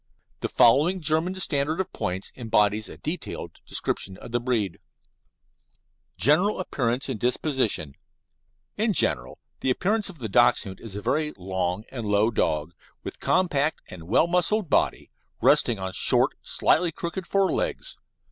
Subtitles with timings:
[0.39, 4.79] The following German standard of points embodies a detailed description of the breed:
[6.17, 7.93] GENERAL APPEARANCE AND DISPOSITION
[8.77, 14.07] In general appearance the Dachshund is a very long and low dog, with compact and
[14.07, 17.95] well muscled body, resting on short, slightly crooked fore legs.